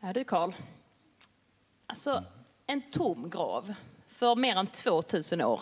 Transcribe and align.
Ja 0.00 0.12
du 0.12 0.24
Karl. 0.24 0.52
Alltså 1.86 2.24
en 2.66 2.82
tom 2.90 3.30
grav 3.30 3.74
för 4.06 4.36
mer 4.36 4.56
än 4.56 4.66
2000 4.66 5.40
år. 5.40 5.60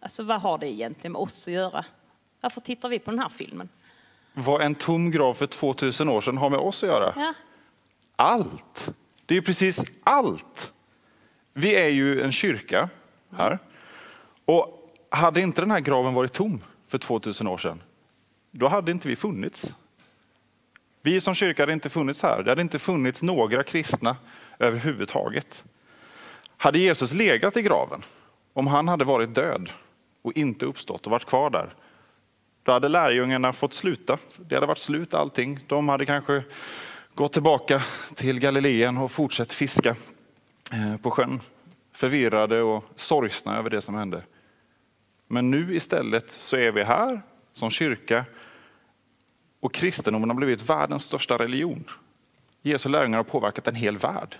Alltså 0.00 0.22
vad 0.22 0.40
har 0.40 0.58
det 0.58 0.72
egentligen 0.72 1.12
med 1.12 1.20
oss 1.20 1.48
att 1.48 1.54
göra? 1.54 1.84
Varför 2.40 2.60
tittar 2.60 2.88
vi 2.88 2.98
på 2.98 3.10
den 3.10 3.20
här 3.20 3.28
filmen? 3.28 3.68
Vad 4.34 4.62
en 4.62 4.74
tom 4.74 5.10
grav 5.10 5.34
för 5.34 5.46
2000 5.46 6.08
år 6.08 6.20
sedan 6.20 6.38
har 6.38 6.50
med 6.50 6.58
oss 6.58 6.82
att 6.82 6.88
göra? 6.88 7.12
Ja, 7.16 7.34
Allt. 8.16 8.94
Det 9.26 9.34
är 9.34 9.36
ju 9.36 9.42
precis 9.42 9.84
allt. 10.02 10.72
Vi 11.52 11.74
är 11.76 11.88
ju 11.88 12.22
en 12.22 12.32
kyrka 12.32 12.88
här. 13.36 13.58
Och 14.44 14.92
hade 15.08 15.40
inte 15.40 15.60
den 15.60 15.70
här 15.70 15.80
graven 15.80 16.14
varit 16.14 16.32
tom 16.32 16.60
för 16.88 16.98
2000 16.98 17.46
år 17.46 17.58
sedan, 17.58 17.82
då 18.50 18.68
hade 18.68 18.92
inte 18.92 19.08
vi 19.08 19.16
funnits. 19.16 19.74
Vi 21.02 21.20
som 21.20 21.34
kyrka 21.34 21.62
hade 21.62 21.72
inte 21.72 21.90
funnits 21.90 22.22
här. 22.22 22.42
Det 22.42 22.50
hade 22.50 22.62
inte 22.62 22.78
funnits 22.78 23.22
några 23.22 23.62
kristna 23.62 24.16
överhuvudtaget. 24.58 25.64
Hade 26.56 26.78
Jesus 26.78 27.12
legat 27.12 27.56
i 27.56 27.62
graven, 27.62 28.02
om 28.52 28.66
han 28.66 28.88
hade 28.88 29.04
varit 29.04 29.34
död 29.34 29.70
och 30.22 30.32
inte 30.36 30.66
uppstått 30.66 31.06
och 31.06 31.10
varit 31.10 31.24
kvar 31.24 31.50
där, 31.50 31.74
då 32.62 32.72
hade 32.72 32.88
lärjungarna 32.88 33.52
fått 33.52 33.74
sluta. 33.74 34.18
Det 34.36 34.54
hade 34.54 34.66
varit 34.66 34.78
slut 34.78 35.14
allting. 35.14 35.58
De 35.66 35.88
hade 35.88 36.06
kanske 36.06 36.42
gått 37.14 37.32
tillbaka 37.32 37.82
till 38.14 38.40
Galileen 38.40 38.98
och 38.98 39.12
fortsatt 39.12 39.52
fiska 39.52 39.96
eh, 40.72 40.96
på 41.02 41.10
sjön. 41.10 41.40
Förvirrade 41.92 42.62
och 42.62 42.84
sorgsna 42.96 43.58
över 43.58 43.70
det 43.70 43.82
som 43.82 43.94
hände. 43.94 44.22
Men 45.28 45.50
nu 45.50 45.76
istället 45.76 46.30
så 46.30 46.56
är 46.56 46.72
vi 46.72 46.82
här 46.82 47.22
som 47.52 47.70
kyrka 47.70 48.24
och 49.62 49.74
kristendomen 49.74 50.30
har 50.30 50.36
blivit 50.36 50.62
världens 50.62 51.04
största 51.04 51.38
religion. 51.38 51.84
Jesu 52.62 52.88
lärjungar 52.88 53.18
har 53.18 53.24
påverkat 53.24 53.66
en 53.68 53.74
hel 53.74 53.98
värld. 53.98 54.38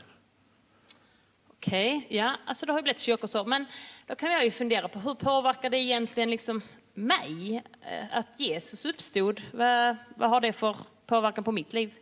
okej. 1.56 2.06
Ja, 2.08 2.32
alltså 2.46 2.66
det 2.66 2.72
har 2.72 2.78
ju 2.78 2.82
blivit 2.82 3.00
kyrkor 3.00 3.28
så. 3.28 3.44
Men 3.44 3.66
då 4.06 4.14
kan 4.14 4.32
jag 4.32 4.44
ju 4.44 4.50
fundera 4.50 4.88
på 4.88 4.98
hur 4.98 5.14
påverkar 5.14 5.70
det 5.70 5.78
egentligen 5.78 6.30
liksom 6.30 6.62
mig 6.94 7.62
eh, 7.80 8.18
att 8.18 8.26
Jesus 8.36 8.84
uppstod? 8.84 9.42
Vad, 9.52 9.96
vad 10.16 10.30
har 10.30 10.40
det 10.40 10.52
för 10.52 10.76
påverkan 11.06 11.44
på 11.44 11.52
mitt 11.52 11.72
liv? 11.72 11.94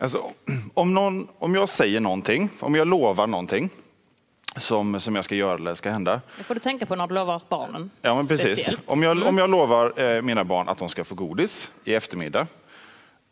Alltså, 0.00 0.30
om, 0.74 0.94
någon, 0.94 1.28
om 1.38 1.54
jag 1.54 1.68
säger 1.68 2.00
någonting, 2.00 2.50
om 2.60 2.74
jag 2.74 2.88
lovar 2.88 3.26
någonting 3.26 3.70
som, 4.56 5.00
som 5.00 5.14
jag 5.14 5.24
ska 5.24 5.34
göra 5.34 5.54
eller 5.54 5.74
ska 5.74 5.90
hända. 5.90 6.20
Det 6.38 6.44
får 6.44 6.54
du 6.54 6.60
tänka 6.60 6.86
på 6.86 6.96
när 6.96 7.06
du 7.06 7.14
lovar 7.14 7.40
barnen. 7.48 7.90
Ja, 8.02 8.14
men 8.14 8.26
precis. 8.26 8.52
Speciellt. 8.52 8.82
Om 8.86 9.02
jag, 9.02 9.22
om 9.26 9.38
jag 9.38 9.50
lovar 9.50 10.00
eh, 10.00 10.22
mina 10.22 10.44
barn 10.44 10.68
att 10.68 10.78
de 10.78 10.88
ska 10.88 11.04
få 11.04 11.14
godis 11.14 11.72
i 11.84 11.94
eftermiddag 11.94 12.46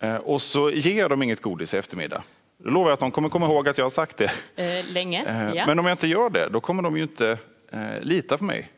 eh, 0.01 0.17
och 0.17 0.43
så 0.43 0.71
ger 0.71 0.99
jag 0.99 1.11
dem 1.11 1.23
inget 1.23 1.43
godis 1.43 1.75
i 1.75 1.77
eftermiddag. 1.77 2.23
Då 2.59 2.71
lovar 2.71 2.91
jag 2.91 2.95
att 2.95 3.01
de 3.01 3.11
kommer 3.11 3.29
komma 3.29 3.47
ihåg 3.47 3.69
att 3.69 3.79
jag 3.79 3.85
har 3.85 3.91
sagt 3.91 4.17
det. 4.17 4.33
Eh, 4.57 4.85
länge, 4.93 5.25
Eh, 5.27 5.55
ja. 5.57 5.67
Men 5.67 5.79
om 5.79 5.87
jag 5.87 5.93
inte 5.93 6.07
gör 6.07 6.31
det, 6.31 6.49
då 6.49 6.61
kommer 6.61 6.83
de 6.83 6.97
ju 6.97 7.03
inte 7.03 7.39
eh, 7.73 8.01
lita 8.01 8.39
på 8.39 8.45
mig. 8.45 8.71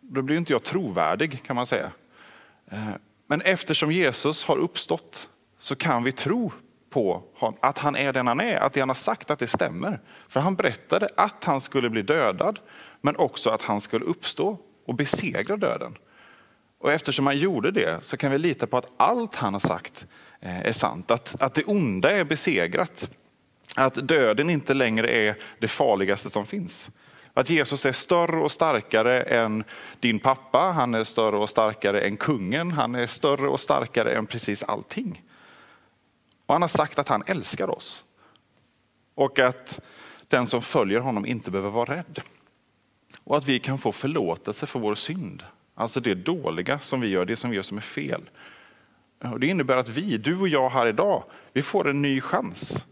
Då 0.00 0.22
blir 0.22 0.36
inte 0.36 0.52
jag 0.52 0.62
trovärdig 0.62 1.42
kan 1.42 1.56
man 1.56 1.66
säga. 1.66 1.90
Eh, 2.70 2.78
men 3.26 3.40
eftersom 3.40 3.92
Jesus 3.92 4.44
har 4.44 4.56
uppstått 4.56 5.28
så 5.58 5.76
kan 5.76 6.04
vi 6.04 6.12
tro 6.12 6.52
på 6.92 7.22
att 7.60 7.78
han 7.78 7.96
är 7.96 8.12
den 8.12 8.26
han 8.26 8.40
är, 8.40 8.56
att 8.56 8.72
det 8.72 8.80
han 8.80 8.88
har 8.88 8.94
sagt 8.94 9.30
att 9.30 9.38
det 9.38 9.46
stämmer. 9.46 10.00
För 10.28 10.40
han 10.40 10.54
berättade 10.54 11.08
att 11.16 11.44
han 11.44 11.60
skulle 11.60 11.90
bli 11.90 12.02
dödad, 12.02 12.58
men 13.00 13.16
också 13.16 13.50
att 13.50 13.62
han 13.62 13.80
skulle 13.80 14.04
uppstå 14.04 14.58
och 14.86 14.94
besegra 14.94 15.56
döden. 15.56 15.98
Och 16.78 16.92
eftersom 16.92 17.26
han 17.26 17.36
gjorde 17.36 17.70
det 17.70 18.04
så 18.04 18.16
kan 18.16 18.30
vi 18.30 18.38
lita 18.38 18.66
på 18.66 18.78
att 18.78 18.90
allt 18.96 19.34
han 19.34 19.52
har 19.52 19.60
sagt 19.60 20.06
eh, 20.40 20.66
är 20.66 20.72
sant. 20.72 21.10
Att, 21.10 21.42
att 21.42 21.54
det 21.54 21.64
onda 21.64 22.10
är 22.10 22.24
besegrat. 22.24 23.10
Att 23.76 23.94
döden 23.94 24.50
inte 24.50 24.74
längre 24.74 25.08
är 25.08 25.36
det 25.58 25.68
farligaste 25.68 26.30
som 26.30 26.46
finns. 26.46 26.90
Att 27.34 27.50
Jesus 27.50 27.86
är 27.86 27.92
större 27.92 28.36
och 28.36 28.52
starkare 28.52 29.22
än 29.22 29.64
din 30.00 30.18
pappa, 30.18 30.58
han 30.58 30.94
är 30.94 31.04
större 31.04 31.36
och 31.36 31.50
starkare 31.50 32.00
än 32.00 32.16
kungen, 32.16 32.72
han 32.72 32.94
är 32.94 33.06
större 33.06 33.48
och 33.48 33.60
starkare 33.60 34.14
än 34.14 34.26
precis 34.26 34.62
allting. 34.62 35.22
Och 36.46 36.54
han 36.54 36.62
har 36.62 36.68
sagt 36.68 36.98
att 36.98 37.08
han 37.08 37.22
älskar 37.26 37.70
oss. 37.70 38.04
Och 39.14 39.38
att 39.38 39.80
den 40.28 40.46
som 40.46 40.62
följer 40.62 41.00
honom 41.00 41.26
inte 41.26 41.50
behöver 41.50 41.70
vara 41.70 41.96
rädd. 41.96 42.20
Och 43.24 43.36
att 43.36 43.46
vi 43.46 43.58
kan 43.58 43.78
få 43.78 43.92
förlåtelse 43.92 44.66
för 44.66 44.78
vår 44.78 44.94
synd. 44.94 45.42
Alltså 45.74 46.00
det 46.00 46.14
dåliga 46.14 46.78
som 46.78 47.00
vi 47.00 47.08
gör, 47.08 47.24
det 47.24 47.36
som 47.36 47.50
vi 47.50 47.56
gör 47.56 47.62
som 47.62 47.76
är 47.76 47.82
fel. 47.82 48.30
Och 49.18 49.40
det 49.40 49.46
innebär 49.46 49.76
att 49.76 49.88
vi, 49.88 50.18
du 50.18 50.38
och 50.38 50.48
jag 50.48 50.70
här 50.70 50.86
idag, 50.86 51.24
vi 51.52 51.62
får 51.62 51.88
en 51.88 52.02
ny 52.02 52.20
chans. 52.20 52.86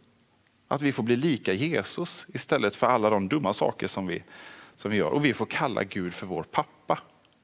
Att 0.68 0.82
vi 0.82 0.92
får 0.92 1.02
bli 1.02 1.16
lika 1.16 1.52
Jesus 1.52 2.26
istället 2.28 2.76
för 2.76 2.86
alla 2.86 3.10
de 3.10 3.28
dumma 3.28 3.52
saker 3.52 3.86
som 3.86 4.06
vi, 4.06 4.22
som 4.76 4.90
vi 4.90 4.96
gör. 4.96 5.10
Och 5.10 5.24
vi 5.24 5.34
får 5.34 5.46
kalla 5.46 5.84
Gud 5.84 6.14
för 6.14 6.26
vår 6.26 6.42
pappa. 6.42 6.98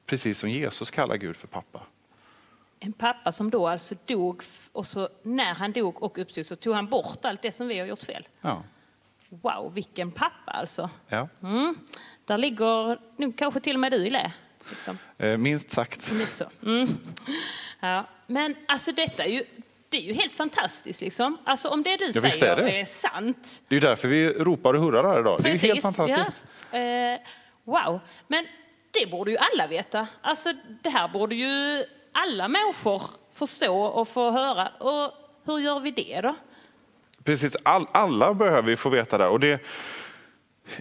Precis 0.05 0.37
som 0.37 0.49
Jesus 0.49 0.91
kallar 0.91 1.15
Gud 1.15 1.35
för 1.35 1.47
pappa. 1.47 1.81
En 2.79 2.93
pappa 2.93 3.31
som 3.31 3.49
då 3.49 3.67
alltså 3.67 3.95
dog 4.05 4.41
och 4.71 4.87
så 4.87 5.09
när 5.23 5.53
han 5.53 5.71
dog 5.71 6.03
och 6.03 6.17
uppstod 6.17 6.45
så 6.45 6.55
tog 6.55 6.75
han 6.75 6.87
bort 6.87 7.25
allt 7.25 7.41
det 7.41 7.51
som 7.51 7.67
vi 7.67 7.79
har 7.79 7.85
gjort 7.87 8.03
fel. 8.03 8.27
Ja. 8.41 8.63
Wow, 9.29 9.73
vilken 9.73 10.11
pappa 10.11 10.51
alltså. 10.51 10.89
Ja. 11.07 11.27
Mm. 11.43 11.75
Där 12.25 12.37
ligger 12.37 12.99
nog 13.21 13.37
kanske 13.37 13.59
till 13.59 13.75
och 13.75 13.79
med 13.79 13.91
du 13.91 13.97
i 13.97 14.09
lä. 14.09 14.31
Liksom. 14.69 14.97
Eh, 15.17 15.37
Minst 15.37 15.71
sagt. 15.71 16.11
Lite 16.11 16.35
så. 16.35 16.45
Mm. 16.63 16.87
Ja. 17.79 18.05
Men 18.27 18.55
alltså 18.67 18.91
detta 18.91 19.23
är 19.23 19.29
ju, 19.29 19.43
det 19.89 19.97
är 19.97 20.01
ju 20.01 20.13
helt 20.13 20.33
fantastiskt 20.33 21.01
liksom. 21.01 21.37
Alltså 21.45 21.69
om 21.69 21.83
det 21.83 21.97
du 21.97 22.05
Ja, 22.13 22.21
säger 22.21 22.57
är 22.57 22.61
är, 22.67 22.79
det. 22.79 22.85
sant. 22.85 23.63
Det 23.67 23.75
är 23.75 23.81
därför 23.81 24.07
vi 24.07 24.29
ropar 24.29 24.73
och 24.73 24.81
hurrar 24.83 25.03
här 25.13 25.19
idag. 25.19 25.39
Det 25.43 25.51
är 25.51 25.57
helt 25.57 25.81
fantastiskt. 25.81 26.43
Ja. 26.71 26.77
Eh, 26.79 27.19
wow, 27.63 27.99
men 28.27 28.45
det 28.91 29.11
borde 29.11 29.31
ju 29.31 29.37
alla 29.37 29.67
veta. 29.67 30.07
Alltså 30.21 30.53
det 30.81 30.89
här 30.89 31.07
borde 31.07 31.35
ju 31.35 31.83
alla 32.17 32.47
människor 32.47 33.01
förstå 33.31 33.81
och 33.81 34.07
få 34.07 34.31
höra. 34.31 34.67
Och 34.67 35.13
hur 35.45 35.59
gör 35.59 35.79
vi 35.79 35.91
det 35.91 36.21
då? 36.21 36.35
Precis, 37.23 37.57
all, 37.63 37.87
alla 37.91 38.33
behöver 38.33 38.69
ju 38.69 38.75
få 38.75 38.89
veta 38.89 39.17
det. 39.17 39.27
Och 39.27 39.39
det. 39.39 39.61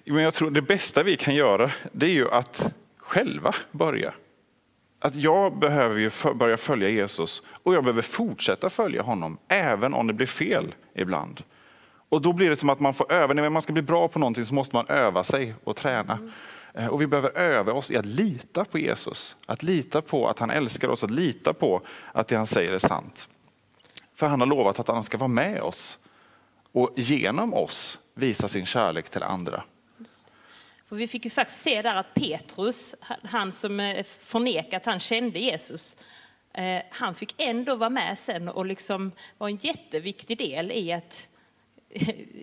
Men 0.05 0.23
jag 0.23 0.35
tror 0.35 0.51
det 0.51 0.63
bästa 0.63 1.03
vi 1.03 1.17
kan 1.17 1.35
göra 1.35 1.71
det 1.93 2.07
är 2.07 2.11
ju 2.11 2.31
att 2.31 2.75
själva 2.97 3.55
börja. 3.71 4.15
Att 5.01 5.15
jag 5.15 5.59
behöver 5.59 6.01
ju 6.01 6.11
för, 6.11 6.35
börja 6.35 6.57
följa 6.57 6.89
Jesus 6.89 7.43
och 7.63 7.75
jag 7.75 7.85
behöver 7.85 8.03
fortsätta 8.03 8.71
följa 8.71 9.03
honom 9.03 9.39
även 9.49 9.95
om 9.95 10.07
det 10.07 10.13
blir 10.13 10.27
fel 10.27 10.75
ibland. 10.95 11.43
Och 12.09 12.23
då 12.23 12.33
blir 12.33 12.51
det 12.51 12.57
som 12.57 12.71
att 12.71 12.81
man 12.81 12.95
får 12.95 13.13
öva. 13.13 13.35
När 13.35 13.49
man 13.49 13.63
ska 13.63 13.73
bli 13.73 13.83
bra 13.83 14.09
på 14.09 14.19
någonting 14.19 14.45
så 14.45 14.55
måste 14.55 14.77
man 14.77 14.87
öva 14.89 15.25
sig 15.25 15.55
och 15.65 15.77
träna. 15.77 16.19
Eh, 16.77 16.87
och 16.87 17.03
vi 17.03 17.07
behöver 17.07 17.39
öva 17.39 17.73
oss 17.73 17.91
i 17.91 17.97
att 17.97 18.07
lita 18.07 18.65
på 18.65 18.79
Jesus. 18.79 19.37
Att 19.47 19.63
lita 19.63 20.03
på 20.03 20.29
att 20.29 20.39
han 20.39 20.51
älskar 20.51 20.89
oss, 20.89 21.05
att 21.05 21.11
lita 21.11 21.53
på 21.53 21.83
att 22.13 22.29
det 22.29 22.37
han 22.37 22.47
säger 22.47 22.73
är 22.73 22.79
sant. 22.79 23.29
För 24.15 24.27
han 24.27 24.41
har 24.41 24.47
lovat 24.47 24.79
att 24.79 24.89
han 24.89 25.05
ska 25.05 25.19
vara 25.19 25.29
med 25.29 25.63
oss 25.63 25.99
och 26.73 26.93
genom 26.97 27.55
oss 27.55 27.99
visa 28.15 28.49
sin 28.49 28.67
kärlek 28.67 29.09
till 29.09 29.23
andra. 29.23 29.65
För 30.89 30.97
vi 30.97 31.07
fick 31.07 31.25
ju 31.25 31.31
faktiskt 31.31 31.61
se 31.61 31.83
där 31.83 31.95
att 31.95 32.15
Petrus, 32.15 32.95
han 33.22 33.53
som 33.53 33.81
eh, 33.81 34.05
förnekat 34.05 34.83
att 34.83 34.87
han 34.87 35.01
kände 35.01 35.39
Jesus, 35.39 35.97
eh, 36.53 36.83
han 36.91 37.15
fick 37.15 37.34
ändå 37.43 37.77
vara 37.77 37.91
med 37.91 38.19
sen 38.19 38.49
och 38.49 38.67
liksom 38.67 39.13
var 39.39 39.49
en 39.49 39.57
jätteviktig 39.57 40.39
del 40.39 40.72
i 40.72 40.93
att 40.93 41.29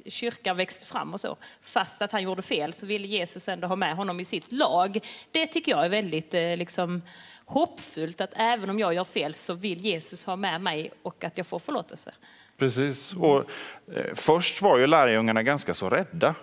kyrkan 0.06 0.58
växte 0.58 0.86
fram 0.86 1.14
och 1.14 1.22
så. 1.22 1.38
Fast 1.62 2.02
att 2.02 2.12
han 2.12 2.24
gjorde 2.24 2.42
fel 2.42 2.74
så 2.74 2.86
ville 2.86 3.08
Jesus 3.08 3.50
ändå 3.50 3.68
ha 3.68 3.76
med 3.76 3.96
honom 3.96 4.20
i 4.20 4.26
sitt 4.26 4.52
lag. 4.52 5.00
Det 5.32 5.48
tycker 5.48 5.72
jag 5.72 5.86
är 5.86 5.90
väldigt 5.90 6.34
eh, 6.34 6.58
liksom, 6.58 7.02
hoppfullt 7.46 8.22
att 8.22 8.34
även 8.36 8.70
om 8.70 8.80
jag 8.80 8.94
gör 8.94 9.04
fel 9.04 9.34
så 9.34 9.54
vill 9.54 9.80
Jesus 9.80 10.26
ha 10.26 10.36
med 10.36 10.62
mig 10.62 10.92
och 11.02 11.24
att 11.24 11.38
jag 11.38 11.48
får 11.48 11.60
förlåtelse. 11.60 12.14
Precis. 12.58 13.14
Och, 13.14 13.38
eh, 13.96 14.16
först 14.16 14.62
var 14.62 14.78
ju 14.78 14.88
lärjungarna 14.88 15.44
ganska 15.44 15.74
så 15.74 15.90
rädda. 15.90 16.36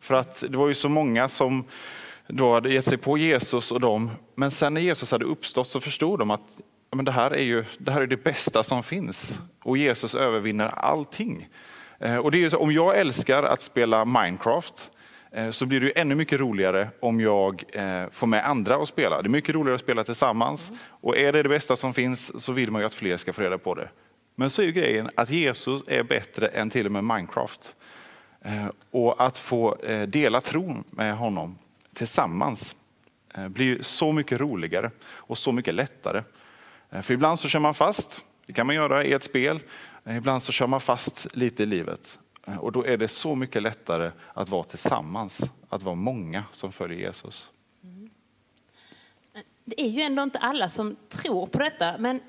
För 0.00 0.14
att 0.14 0.40
det 0.40 0.56
var 0.56 0.68
ju 0.68 0.74
så 0.74 0.88
många 0.88 1.28
som 1.28 1.64
då 2.26 2.54
hade 2.54 2.72
gett 2.72 2.84
sig 2.84 2.98
på 2.98 3.18
Jesus 3.18 3.72
och 3.72 3.80
dem. 3.80 4.10
Men 4.34 4.50
sen 4.50 4.74
när 4.74 4.80
Jesus 4.80 5.10
hade 5.10 5.24
uppstått 5.24 5.68
så 5.68 5.80
förstod 5.80 6.18
de 6.18 6.30
att 6.30 6.42
men 6.90 7.04
det, 7.04 7.12
här 7.12 7.30
är 7.30 7.42
ju, 7.42 7.64
det 7.78 7.92
här 7.92 8.00
är 8.00 8.06
det 8.06 8.24
bästa 8.24 8.62
som 8.62 8.82
finns 8.82 9.40
och 9.62 9.78
Jesus 9.78 10.14
övervinner 10.14 10.66
allting. 10.66 11.48
Eh, 11.98 12.16
och 12.16 12.30
det 12.30 12.44
är 12.44 12.50
så, 12.50 12.58
om 12.58 12.72
jag 12.72 12.98
älskar 12.98 13.42
att 13.42 13.62
spela 13.62 14.04
Minecraft 14.04 14.90
eh, 15.30 15.50
så 15.50 15.66
blir 15.66 15.80
det 15.80 15.86
ju 15.86 15.92
ännu 15.96 16.14
mycket 16.14 16.40
roligare 16.40 16.88
om 17.00 17.20
jag 17.20 17.64
eh, 17.72 18.04
får 18.10 18.26
med 18.26 18.48
andra 18.48 18.76
att 18.76 18.88
spela. 18.88 19.22
Det 19.22 19.26
är 19.26 19.30
mycket 19.30 19.54
roligare 19.54 19.74
att 19.74 19.80
spela 19.80 20.04
tillsammans 20.04 20.72
och 20.88 21.16
är 21.16 21.32
det 21.32 21.42
det 21.42 21.48
bästa 21.48 21.76
som 21.76 21.94
finns 21.94 22.44
så 22.44 22.52
vill 22.52 22.70
man 22.70 22.80
ju 22.80 22.86
att 22.86 22.94
fler 22.94 23.16
ska 23.16 23.32
få 23.32 23.42
reda 23.42 23.58
på 23.58 23.74
det. 23.74 23.88
Men 24.34 24.50
så 24.50 24.62
är 24.62 24.66
ju 24.66 24.72
grejen 24.72 25.10
att 25.14 25.30
Jesus 25.30 25.82
är 25.88 26.02
bättre 26.02 26.46
än 26.46 26.70
till 26.70 26.86
och 26.86 26.92
med 26.92 27.04
Minecraft. 27.04 27.76
Och 28.90 29.24
att 29.26 29.38
få 29.38 29.76
dela 30.08 30.40
tron 30.40 30.84
med 30.90 31.16
honom 31.16 31.58
tillsammans 31.94 32.76
blir 33.48 33.82
så 33.82 34.12
mycket 34.12 34.40
roligare 34.40 34.90
och 35.04 35.38
så 35.38 35.52
mycket 35.52 35.74
lättare. 35.74 36.22
För 37.02 37.14
ibland 37.14 37.38
så 37.38 37.48
kör 37.48 37.58
man 37.58 37.74
fast, 37.74 38.24
det 38.46 38.52
kan 38.52 38.66
man 38.66 38.76
göra 38.76 39.04
i 39.04 39.12
ett 39.12 39.24
spel, 39.24 39.60
ibland 40.14 40.42
så 40.42 40.52
kör 40.52 40.66
man 40.66 40.80
fast 40.80 41.26
lite 41.36 41.62
i 41.62 41.66
livet. 41.66 42.18
Och 42.60 42.72
då 42.72 42.86
är 42.86 42.96
det 42.96 43.08
så 43.08 43.34
mycket 43.34 43.62
lättare 43.62 44.10
att 44.34 44.48
vara 44.48 44.64
tillsammans, 44.64 45.40
att 45.68 45.82
vara 45.82 45.94
många 45.94 46.44
som 46.52 46.72
följer 46.72 46.98
Jesus. 46.98 47.48
Mm. 47.82 48.10
Det 49.64 49.80
är 49.80 49.88
ju 49.88 50.00
ändå 50.00 50.22
inte 50.22 50.38
alla 50.38 50.68
som 50.68 50.96
tror 51.08 51.46
på 51.46 51.58
detta, 51.58 51.94
men 51.98 52.20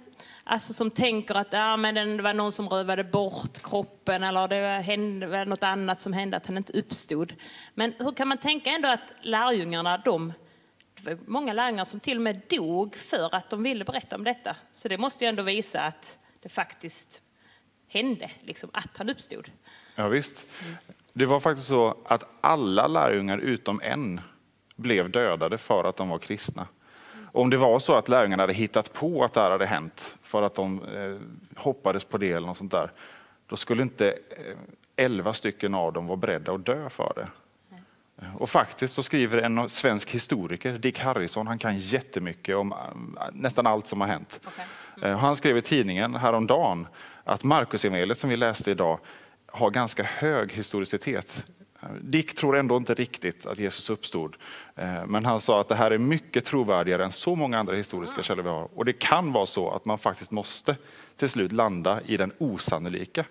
alltså 0.43 0.73
som 0.73 0.91
tänker 0.91 1.35
att 1.35 1.53
ja, 1.53 1.77
men 1.77 2.17
det 2.17 2.23
var 2.23 2.33
någon 2.33 2.51
som 2.51 2.69
rövade 2.69 3.03
bort 3.03 3.61
kroppen 3.63 4.23
eller 4.23 4.47
det 4.47 5.27
var 5.27 5.45
något 5.45 5.63
annat 5.63 5.99
som 5.99 6.13
hände, 6.13 6.37
att 6.37 6.47
han 6.47 6.57
inte 6.57 6.79
uppstod. 6.79 7.33
Men 7.73 7.93
hur 7.99 8.11
kan 8.11 8.27
man 8.27 8.37
tänka 8.37 8.69
ändå 8.69 8.87
att 8.87 9.13
lärjungarna, 9.21 9.97
de 9.97 10.33
det 10.95 11.09
var 11.13 11.19
många 11.25 11.53
lärjungar 11.53 11.85
som 11.85 11.99
till 11.99 12.17
och 12.17 12.23
med 12.23 12.41
dog 12.49 12.95
för 12.95 13.35
att 13.35 13.49
de 13.49 13.63
ville 13.63 13.85
berätta 13.85 14.15
om 14.15 14.23
detta. 14.23 14.55
Så 14.71 14.87
det 14.87 14.97
måste 14.97 15.23
ju 15.23 15.29
ändå 15.29 15.43
visa 15.43 15.81
att 15.81 16.19
det 16.41 16.49
faktiskt 16.49 17.21
hände, 17.87 18.29
liksom, 18.41 18.69
att 18.73 18.97
han 18.97 19.09
uppstod. 19.09 19.51
Ja, 19.95 20.07
visst. 20.07 20.45
Det 21.13 21.25
var 21.25 21.39
faktiskt 21.39 21.67
så 21.67 21.97
att 22.05 22.25
alla 22.41 22.87
lärjungar 22.87 23.37
utom 23.37 23.81
en 23.83 24.21
blev 24.75 25.11
dödade 25.11 25.57
för 25.57 25.83
att 25.83 25.97
de 25.97 26.09
var 26.09 26.19
kristna. 26.19 26.67
Om 27.31 27.49
det 27.49 27.57
var 27.57 27.79
så 27.79 27.95
att 27.95 28.09
lärjungarna 28.09 28.43
hade 28.43 28.53
hittat 28.53 28.93
på 28.93 29.23
att 29.23 29.33
det 29.33 29.41
här 29.41 29.51
hade 29.51 29.65
hänt 29.65 30.17
för 30.21 30.43
att 30.43 30.55
de 30.55 30.83
eh, 30.83 31.17
hoppades 31.61 32.03
på 32.03 32.17
det 32.17 32.31
eller 32.31 32.47
något 32.47 32.57
sånt 32.57 32.71
där, 32.71 32.91
då 33.47 33.55
skulle 33.55 33.81
inte 33.81 34.11
eh, 34.11 34.57
elva 34.95 35.33
stycken 35.33 35.73
av 35.73 35.93
dem 35.93 36.07
vara 36.07 36.17
beredda 36.17 36.51
att 36.51 36.65
dö 36.65 36.89
för 36.89 37.13
det. 37.15 37.27
Och 38.37 38.49
faktiskt 38.49 38.93
så 38.93 39.03
skriver 39.03 39.37
en 39.37 39.69
svensk 39.69 40.09
historiker, 40.09 40.77
Dick 40.77 40.99
Harrison, 40.99 41.47
han 41.47 41.59
kan 41.59 41.77
jättemycket 41.77 42.55
om 42.55 42.71
äh, 42.71 42.77
nästan 43.33 43.67
allt 43.67 43.87
som 43.87 44.01
har 44.01 44.07
hänt. 44.07 44.39
Okay. 44.47 44.65
Mm. 45.09 45.19
Han 45.19 45.35
skrev 45.35 45.57
i 45.57 45.61
tidningen 45.61 46.15
häromdagen 46.15 46.87
att 47.27 47.43
Markusevangeliet 47.43 48.19
som 48.19 48.29
vi 48.29 48.37
läste 48.37 48.71
idag 48.71 48.99
har 49.45 49.69
ganska 49.69 50.03
hög 50.03 50.51
historicitet. 50.51 51.45
Dick 52.01 52.35
tror 52.35 52.57
ändå 52.57 52.77
inte 52.77 52.93
riktigt 52.93 53.45
att 53.45 53.59
Jesus 53.59 53.89
uppstod, 53.89 54.35
eh, 54.75 55.05
men 55.05 55.25
han 55.25 55.41
sa 55.41 55.61
att 55.61 55.67
det 55.67 55.75
här 55.75 55.91
är 55.91 55.97
mycket 55.97 56.45
trovärdigare 56.45 57.05
än 57.05 57.11
så 57.11 57.35
många 57.35 57.59
andra 57.59 57.75
historiska 57.75 58.23
källor 58.23 58.43
vi 58.43 58.49
har. 58.49 58.69
Och 58.75 58.85
det 58.85 58.93
kan 58.93 59.33
vara 59.33 59.45
så 59.45 59.69
att 59.69 59.85
man 59.85 59.97
faktiskt 59.97 60.31
måste 60.31 60.75
till 61.17 61.29
slut 61.29 61.51
landa 61.51 62.01
i 62.01 62.17
den 62.17 62.31
osannolika 62.37 63.25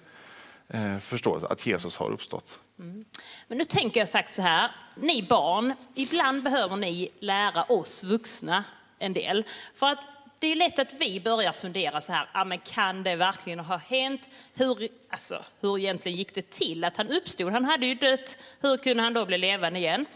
eh, 0.68 0.98
förståelse 0.98 1.46
att 1.46 1.66
Jesus 1.66 1.96
har 1.96 2.10
uppstått. 2.10 2.60
Mm. 2.78 3.04
Men 3.48 3.58
nu 3.58 3.64
tänker 3.64 4.00
jag 4.00 4.10
faktiskt 4.10 4.36
så 4.36 4.42
här, 4.42 4.70
ni 4.96 5.26
barn, 5.28 5.74
ibland 5.94 6.42
behöver 6.42 6.76
ni 6.76 7.08
lära 7.20 7.62
oss 7.62 8.04
vuxna 8.04 8.64
en 8.98 9.12
del. 9.12 9.44
För 9.74 9.86
att 9.86 10.15
det 10.46 10.52
är 10.52 10.56
lätt 10.56 10.78
att 10.78 10.92
vi 10.92 11.20
börjar 11.20 11.52
fundera 11.52 12.00
så 12.00 12.12
här, 12.12 12.28
ah, 12.32 12.44
men 12.44 12.58
kan 12.58 13.02
det 13.02 13.16
verkligen 13.16 13.60
ha 13.60 13.76
hänt? 13.76 14.28
Hur, 14.54 14.88
alltså, 15.10 15.44
hur 15.60 15.78
egentligen 15.78 16.18
gick 16.18 16.34
det 16.34 16.50
till 16.50 16.84
att 16.84 16.96
han 16.96 17.10
uppstod? 17.10 17.52
Han 17.52 17.64
hade 17.64 17.86
ju 17.86 17.94
dött, 17.94 18.38
hur 18.60 18.76
kunde 18.76 19.02
han 19.02 19.14
då 19.14 19.26
bli 19.26 19.38
levande 19.38 19.78
igen? 19.78 20.06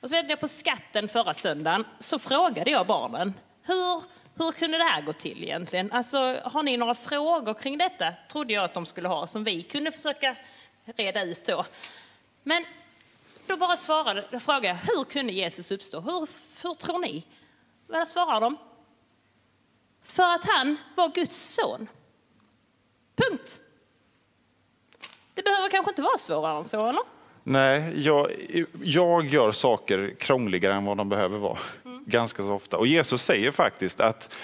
Och 0.00 0.08
så 0.08 0.14
vet 0.14 0.30
jag 0.30 0.40
på 0.40 0.48
skatten 0.48 1.08
förra 1.08 1.34
söndagen 1.34 1.84
så 1.98 2.18
frågade 2.18 2.70
jag 2.70 2.86
barnen, 2.86 3.34
hur 3.62 4.02
hur 4.36 4.52
kunde 4.52 4.78
det 4.78 4.84
här 4.84 5.02
gå 5.02 5.12
till 5.12 5.42
egentligen? 5.42 5.92
Alltså, 5.92 6.40
har 6.44 6.62
ni 6.62 6.76
några 6.76 6.94
frågor 6.94 7.54
kring 7.54 7.78
detta? 7.78 8.12
Trodde 8.32 8.52
jag 8.52 8.64
att 8.64 8.74
de 8.74 8.86
skulle 8.86 9.08
ha, 9.08 9.26
som 9.26 9.44
vi 9.44 9.62
kunde 9.62 9.92
försöka 9.92 10.36
reda 10.84 11.22
ut 11.22 11.44
då. 11.44 11.64
Men 12.42 12.64
då 13.46 13.56
bara 13.56 13.76
svarade, 13.76 14.24
då 14.30 14.40
frågade 14.40 14.66
jag, 14.66 14.74
hur 14.74 15.04
kunde 15.04 15.32
Jesus 15.32 15.70
uppstå? 15.70 16.00
Hur, 16.00 16.28
hur 16.62 16.74
tror 16.74 16.98
ni? 16.98 17.24
Vad 17.86 18.08
svarar 18.08 18.40
de? 18.40 18.56
För 20.04 20.34
att 20.34 20.44
han 20.44 20.76
var 20.96 21.08
Guds 21.14 21.54
son. 21.54 21.88
Punkt. 23.16 23.60
Det 25.34 25.42
behöver 25.42 25.68
kanske 25.68 25.90
inte 25.90 26.02
vara 26.02 26.18
svårare 26.18 26.58
än 26.58 26.64
så, 26.64 26.86
eller? 26.86 27.02
Nej, 27.42 27.92
jag, 27.96 28.30
jag 28.82 29.26
gör 29.26 29.52
saker 29.52 30.14
krångligare 30.18 30.74
än 30.74 30.84
vad 30.84 30.96
de 30.96 31.08
behöver 31.08 31.38
vara. 31.38 31.58
Mm. 31.84 32.04
Ganska 32.06 32.42
så 32.42 32.52
ofta. 32.52 32.76
Och 32.76 32.86
Jesus 32.86 33.22
säger 33.22 33.50
faktiskt 33.50 34.00
att 34.00 34.34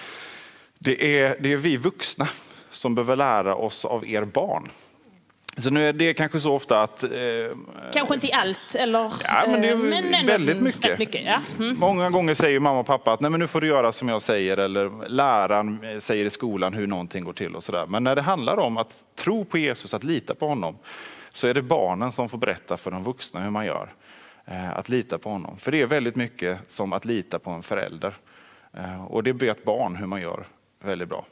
det 0.78 1.18
är, 1.20 1.36
det 1.40 1.52
är 1.52 1.56
vi 1.56 1.76
vuxna 1.76 2.28
som 2.70 2.94
behöver 2.94 3.16
lära 3.16 3.54
oss 3.54 3.84
av 3.84 4.08
er 4.08 4.24
barn. 4.24 4.68
Så 5.58 5.70
nu 5.70 5.88
är 5.88 5.92
det 5.92 6.14
kanske 6.14 6.40
så 6.40 6.54
ofta 6.54 6.82
att... 6.82 7.02
Eh, 7.02 7.10
kanske 7.92 8.14
inte 8.14 8.26
i 8.26 8.32
allt, 8.32 8.74
eller? 8.74 9.12
Ja, 9.24 9.44
men 9.46 9.62
det 9.62 9.68
är 9.68 9.72
eh, 9.72 9.78
men 9.78 10.26
väldigt 10.26 10.60
mycket. 10.60 10.98
mycket 10.98 11.24
ja. 11.24 11.40
mm. 11.58 11.78
Många 11.78 12.10
gånger 12.10 12.34
säger 12.34 12.60
mamma 12.60 12.80
och 12.80 12.86
pappa 12.86 13.12
att 13.12 13.20
Nej, 13.20 13.30
men 13.30 13.40
nu 13.40 13.46
får 13.46 13.60
du 13.60 13.66
göra 13.66 13.92
som 13.92 14.08
jag 14.08 14.22
säger, 14.22 14.56
eller 14.56 15.08
läraren 15.08 16.00
säger 16.00 16.24
i 16.24 16.30
skolan 16.30 16.74
hur 16.74 16.86
någonting 16.86 17.24
går 17.24 17.32
till 17.32 17.56
och 17.56 17.64
sådär. 17.64 17.86
Men 17.86 18.04
när 18.04 18.16
det 18.16 18.22
handlar 18.22 18.56
om 18.56 18.76
att 18.76 19.04
tro 19.16 19.44
på 19.44 19.58
Jesus, 19.58 19.94
att 19.94 20.04
lita 20.04 20.34
på 20.34 20.48
honom, 20.48 20.78
så 21.32 21.46
är 21.46 21.54
det 21.54 21.62
barnen 21.62 22.12
som 22.12 22.28
får 22.28 22.38
berätta 22.38 22.76
för 22.76 22.90
de 22.90 23.04
vuxna 23.04 23.40
hur 23.40 23.50
man 23.50 23.66
gör. 23.66 23.92
Eh, 24.44 24.78
att 24.78 24.88
lita 24.88 25.18
på 25.18 25.30
honom. 25.30 25.56
För 25.56 25.72
det 25.72 25.80
är 25.80 25.86
väldigt 25.86 26.16
mycket 26.16 26.58
som 26.66 26.92
att 26.92 27.04
lita 27.04 27.38
på 27.38 27.50
en 27.50 27.62
förälder. 27.62 28.14
Eh, 28.76 29.04
och 29.04 29.22
det 29.22 29.32
vet 29.32 29.64
barn 29.64 29.96
hur 29.96 30.06
man 30.06 30.20
gör 30.20 30.44
väldigt 30.82 31.08
bra. 31.08 31.24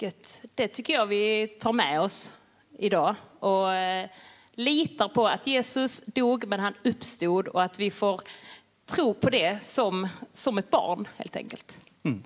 Gött. 0.00 0.42
Det 0.54 0.68
tycker 0.68 0.92
jag 0.92 1.06
vi 1.06 1.48
tar 1.48 1.72
med 1.72 2.00
oss 2.00 2.34
idag. 2.78 3.14
Och 3.40 3.72
eh, 3.72 4.08
litar 4.52 5.08
på 5.08 5.28
att 5.28 5.46
Jesus 5.46 6.00
dog 6.00 6.46
men 6.46 6.60
han 6.60 6.74
uppstod 6.84 7.48
och 7.48 7.62
att 7.62 7.78
vi 7.78 7.90
får 7.90 8.20
tro 8.86 9.14
på 9.14 9.30
det 9.30 9.62
som, 9.62 10.08
som 10.32 10.58
ett 10.58 10.70
barn 10.70 11.08
helt 11.16 11.36
enkelt. 11.36 11.80
Mm. 12.04 12.22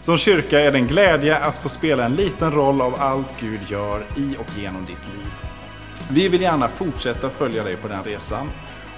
Som 0.00 0.18
kyrka 0.18 0.60
är 0.60 0.72
det 0.72 0.78
en 0.78 0.86
glädje 0.86 1.38
att 1.38 1.58
få 1.58 1.68
spela 1.68 2.04
en 2.04 2.14
liten 2.14 2.52
roll 2.52 2.80
av 2.80 2.94
allt 2.94 3.40
Gud 3.40 3.60
gör 3.68 4.06
i 4.16 4.36
och 4.38 4.58
genom 4.58 4.84
ditt 4.84 5.14
liv. 5.14 5.32
Vi 6.10 6.28
vill 6.28 6.42
gärna 6.42 6.68
fortsätta 6.68 7.30
följa 7.30 7.64
dig 7.64 7.76
på 7.76 7.88
den 7.88 8.04
resan. 8.04 8.50